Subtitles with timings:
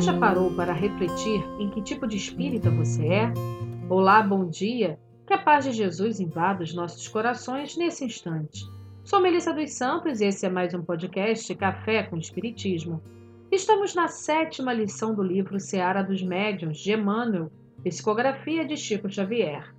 [0.00, 3.32] já parou para refletir em que tipo de espírita você é?
[3.88, 4.96] Olá, bom dia.
[5.26, 8.64] Que a paz de Jesus invada os nossos corações nesse instante.
[9.02, 13.02] Sou Melissa dos Santos e esse é mais um podcast Café com Espiritismo.
[13.50, 17.50] Estamos na sétima lição do livro Seara dos Médiuns, de Emmanuel,
[17.82, 19.74] Psicografia de Chico Xavier.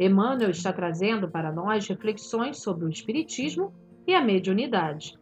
[0.00, 3.72] Emmanuel está trazendo para nós reflexões sobre o Espiritismo
[4.04, 5.16] e a mediunidade.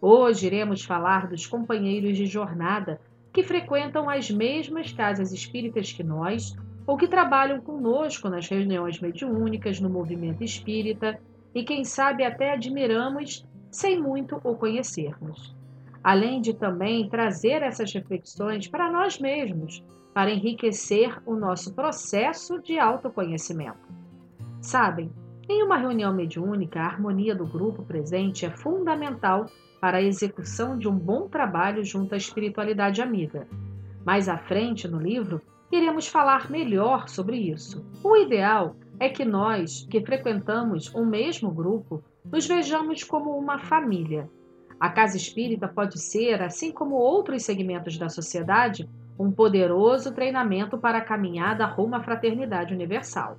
[0.00, 2.98] Hoje iremos falar dos companheiros de jornada
[3.36, 9.78] que frequentam as mesmas casas espíritas que nós ou que trabalham conosco nas reuniões mediúnicas
[9.78, 11.20] no movimento espírita
[11.54, 15.54] e quem sabe até admiramos sem muito o conhecermos.
[16.02, 19.84] Além de também trazer essas reflexões para nós mesmos,
[20.14, 23.86] para enriquecer o nosso processo de autoconhecimento.
[24.62, 25.12] Sabem,
[25.46, 29.44] em uma reunião mediúnica, a harmonia do grupo presente é fundamental
[29.80, 33.46] para a execução de um bom trabalho junto à espiritualidade amiga.
[34.04, 37.84] Mais à frente no livro, iremos falar melhor sobre isso.
[38.02, 44.28] O ideal é que nós, que frequentamos um mesmo grupo, nos vejamos como uma família.
[44.78, 48.88] A casa espírita pode ser, assim como outros segmentos da sociedade,
[49.18, 53.38] um poderoso treinamento para a caminhada rumo à fraternidade universal.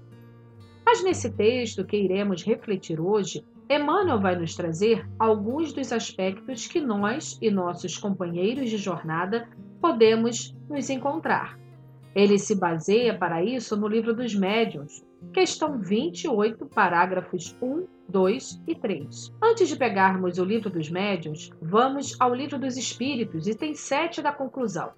[0.85, 6.79] Mas nesse texto que iremos refletir hoje, Emmanuel vai nos trazer alguns dos aspectos que
[6.79, 9.49] nós e nossos companheiros de jornada
[9.81, 11.59] podemos nos encontrar.
[12.15, 18.73] Ele se baseia para isso no livro dos Médiuns, questão 28, parágrafos 1, 2 e
[18.73, 19.35] 3.
[19.43, 24.31] Antes de pegarmos o livro dos Médiuns, vamos ao livro dos Espíritos, item 7 da
[24.31, 24.93] conclusão.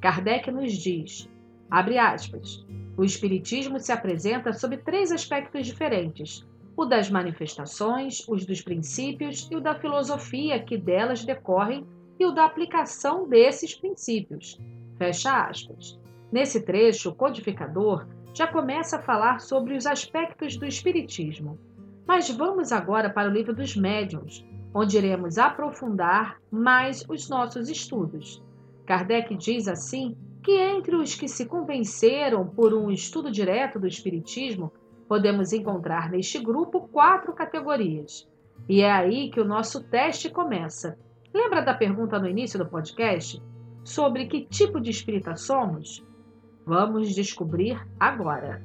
[0.00, 1.30] Kardec nos diz,
[1.70, 6.44] abre aspas, o Espiritismo se apresenta sob três aspectos diferentes:
[6.78, 11.84] o das manifestações, os dos princípios e o da filosofia que delas decorrem
[12.20, 14.56] e o da aplicação desses princípios.
[14.96, 15.98] Fecha aspas.
[16.30, 21.58] Nesse trecho, o codificador já começa a falar sobre os aspectos do Espiritismo.
[22.06, 28.40] Mas vamos agora para o livro dos médiuns, onde iremos aprofundar mais os nossos estudos.
[28.86, 34.72] Kardec diz assim que entre os que se convenceram por um estudo direto do Espiritismo,
[35.08, 38.28] podemos encontrar neste grupo quatro categorias.
[38.68, 40.98] E é aí que o nosso teste começa.
[41.32, 43.42] Lembra da pergunta no início do podcast?
[43.82, 46.04] Sobre que tipo de espírita somos?
[46.66, 48.62] Vamos descobrir agora.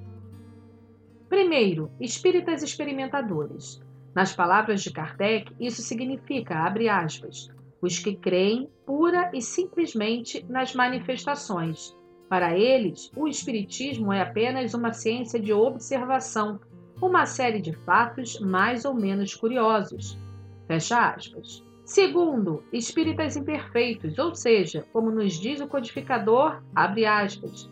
[1.29, 3.81] Primeiro, espíritas experimentadores.
[4.13, 7.49] Nas palavras de Kardec, isso significa, abre aspas,
[7.81, 11.95] os que creem pura e simplesmente nas manifestações.
[12.33, 16.59] Para eles, o Espiritismo é apenas uma ciência de observação,
[16.99, 20.17] uma série de fatos mais ou menos curiosos.
[20.65, 21.63] Fecha aspas.
[21.85, 27.69] Segundo, espíritas imperfeitos, ou seja, como nos diz o codificador, abre aspas,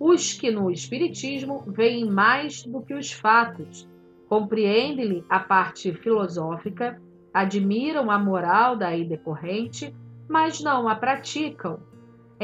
[0.00, 3.88] os que no Espiritismo veem mais do que os fatos,
[4.28, 7.00] compreendem-lhe a parte filosófica,
[7.32, 9.94] admiram a moral daí decorrente,
[10.28, 11.91] mas não a praticam.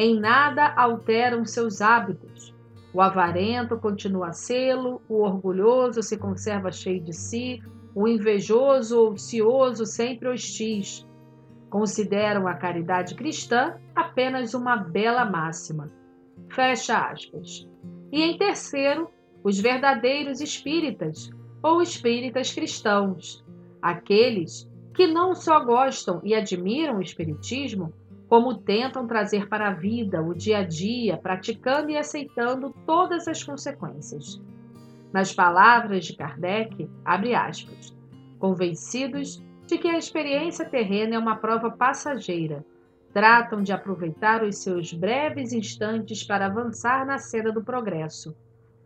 [0.00, 2.54] Em nada alteram seus hábitos.
[2.94, 7.60] O avarento continua a sê-lo, o orgulhoso se conserva cheio de si,
[7.96, 11.04] o invejoso ou ocioso sempre hostis.
[11.68, 15.90] Consideram a caridade cristã apenas uma bela máxima.
[16.48, 17.68] Fecha aspas.
[18.12, 19.10] E em terceiro,
[19.42, 21.28] os verdadeiros espíritas,
[21.60, 23.44] ou espíritas cristãos,
[23.82, 27.92] aqueles que não só gostam e admiram o Espiritismo,
[28.28, 33.42] como tentam trazer para a vida, o dia a dia, praticando e aceitando todas as
[33.42, 34.40] consequências.
[35.12, 37.96] Nas palavras de Kardec, abre aspas,
[38.38, 42.64] convencidos de que a experiência terrena é uma prova passageira,
[43.12, 48.36] tratam de aproveitar os seus breves instantes para avançar na seda do progresso,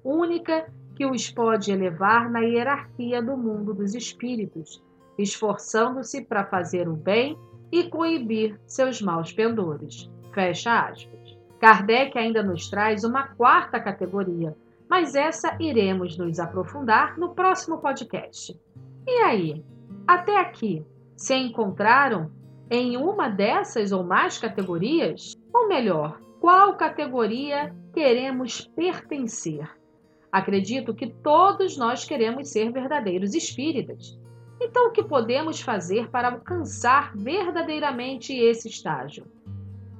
[0.05, 4.82] única que os pode elevar na hierarquia do mundo dos espíritos
[5.19, 7.38] esforçando-se para fazer o bem
[7.72, 10.08] e coibir seus maus pendores.
[10.32, 11.36] Fecha aspas.
[11.58, 14.54] Kardec ainda nos traz uma quarta categoria,
[14.88, 18.54] mas essa iremos nos aprofundar no próximo podcast.
[19.06, 19.64] E aí,
[20.06, 20.84] até aqui,
[21.16, 22.30] se encontraram
[22.70, 25.34] em uma dessas ou mais categorias?
[25.52, 29.68] Ou melhor, qual categoria queremos pertencer?
[30.32, 34.18] Acredito que todos nós queremos ser verdadeiros espíritas.
[34.64, 39.26] Então, o que podemos fazer para alcançar verdadeiramente esse estágio?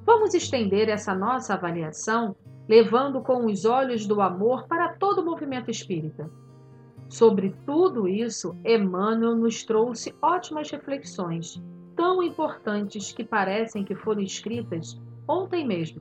[0.07, 2.37] Vamos estender essa nossa avaliação
[2.69, 6.31] levando com os olhos do amor para todo o movimento espírita.
[7.09, 11.61] Sobre tudo isso, Emmanuel nos trouxe ótimas reflexões,
[11.97, 14.97] tão importantes que parecem que foram escritas
[15.29, 16.01] ontem mesmo.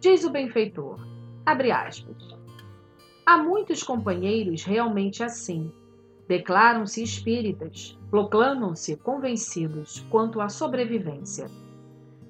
[0.00, 0.98] Diz o benfeitor,
[1.44, 2.34] abre aspas,
[3.26, 5.70] há muitos companheiros realmente assim.
[6.30, 11.50] Declaram-se espíritas, proclamam-se convencidos quanto à sobrevivência.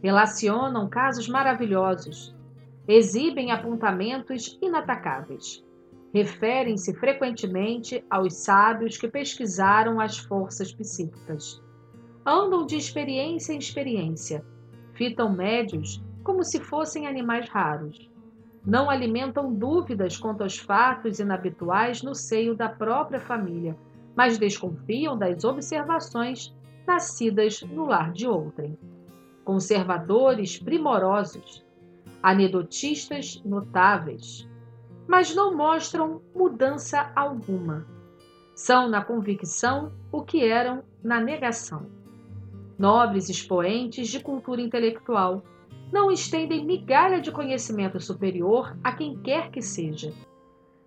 [0.03, 2.35] Relacionam casos maravilhosos,
[2.89, 5.63] exibem apontamentos inatacáveis.
[6.15, 11.63] Referem-se frequentemente aos sábios que pesquisaram as forças psíquicas.
[12.25, 14.43] Andam de experiência em experiência,
[14.95, 18.11] fitam médios como se fossem animais raros.
[18.65, 23.77] Não alimentam dúvidas quanto aos fatos inabituais no seio da própria família,
[24.21, 26.55] mas desconfiam das observações
[26.87, 28.79] nascidas no lar de outrem.
[29.47, 31.65] Conservadores primorosos,
[32.23, 34.47] anedotistas notáveis,
[35.09, 37.87] mas não mostram mudança alguma.
[38.55, 41.87] São na convicção o que eram na negação.
[42.79, 45.43] Nobres expoentes de cultura intelectual
[45.91, 50.13] não estendem migalha de conhecimento superior a quem quer que seja.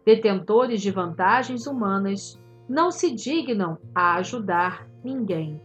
[0.06, 5.62] Detentores de vantagens humanas não se dignam a ajudar ninguém.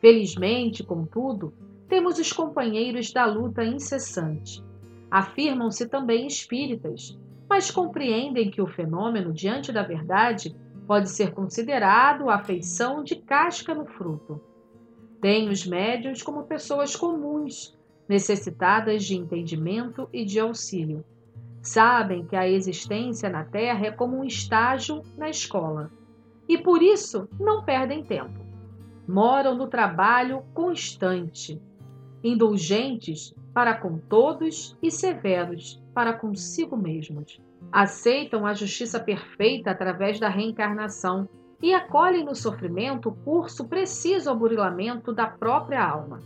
[0.00, 1.52] Felizmente, contudo,
[1.88, 4.64] temos os companheiros da luta incessante.
[5.10, 7.18] Afirmam-se também espíritas,
[7.48, 13.74] mas compreendem que o fenômeno, diante da verdade, pode ser considerado a feição de casca
[13.74, 14.40] no fruto.
[15.20, 17.76] Têm os médios como pessoas comuns,
[18.08, 21.04] necessitadas de entendimento e de auxílio.
[21.62, 25.90] Sabem que a existência na Terra é como um estágio na escola
[26.48, 28.44] e por isso não perdem tempo.
[29.06, 31.60] Moram no trabalho constante,
[32.22, 37.40] indulgentes para com todos e severos para consigo mesmos.
[37.72, 41.28] Aceitam a justiça perfeita através da reencarnação
[41.62, 46.20] e acolhem no sofrimento o curso preciso ao burilamento da própria alma.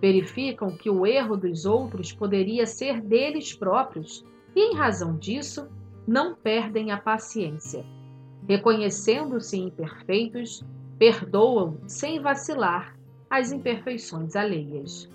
[0.00, 4.24] Verificam que o erro dos outros poderia ser deles próprios
[4.54, 5.68] e, em razão disso,
[6.06, 7.84] não perdem a paciência
[8.48, 10.64] reconhecendo-se imperfeitos,
[10.98, 12.96] perdoam sem vacilar
[13.28, 15.08] as imperfeições alheias.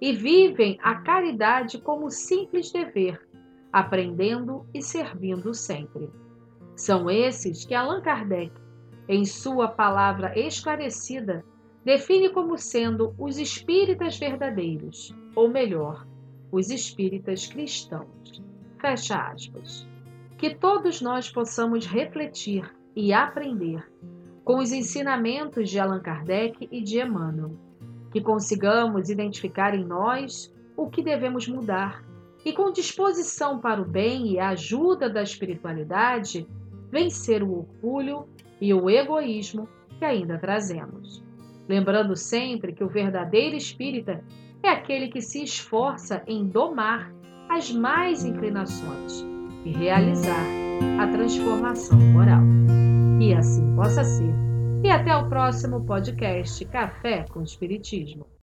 [0.00, 3.26] E vivem a caridade como simples dever,
[3.72, 6.10] aprendendo e servindo sempre.
[6.76, 8.52] São esses que Allan Kardec,
[9.08, 11.44] em sua palavra esclarecida,
[11.84, 16.06] define como sendo os espíritas verdadeiros, ou melhor,
[16.52, 18.42] os espíritas cristãos.
[18.78, 19.88] Fecha aspas
[20.38, 23.84] que todos nós possamos refletir e aprender
[24.44, 27.58] com os ensinamentos de Allan Kardec e de Emmanuel,
[28.12, 32.04] que consigamos identificar em nós o que devemos mudar
[32.44, 36.46] e, com disposição para o bem e a ajuda da espiritualidade,
[36.88, 38.28] vencer o orgulho
[38.60, 39.68] e o egoísmo
[39.98, 41.20] que ainda trazemos.
[41.68, 44.24] Lembrando sempre que o verdadeiro espírita
[44.62, 47.12] é aquele que se esforça em domar
[47.48, 50.44] as mais inclinações e realizar
[51.00, 52.42] a transformação moral.
[53.20, 54.32] E assim possa ser.
[54.84, 58.28] E até o próximo podcast Café com Espiritismo.